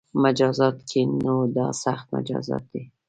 مجازاتو 0.23 0.81
کې 0.89 1.01
نو 1.23 1.35
دا 1.55 1.67
سخت 1.83 2.05
مجازات 2.15 2.63
دي 2.73 2.83